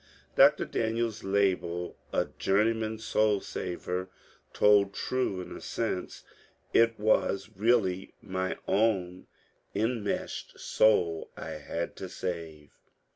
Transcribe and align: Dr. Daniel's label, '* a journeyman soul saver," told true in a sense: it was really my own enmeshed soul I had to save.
Dr. 0.35 0.65
Daniel's 0.65 1.23
label, 1.23 1.95
'* 2.05 2.11
a 2.11 2.25
journeyman 2.25 2.97
soul 2.97 3.39
saver," 3.39 4.09
told 4.51 4.95
true 4.95 5.39
in 5.41 5.55
a 5.55 5.61
sense: 5.61 6.23
it 6.73 6.99
was 6.99 7.51
really 7.55 8.15
my 8.19 8.57
own 8.67 9.27
enmeshed 9.75 10.59
soul 10.59 11.29
I 11.37 11.51
had 11.51 11.95
to 11.97 12.09
save. 12.09 12.71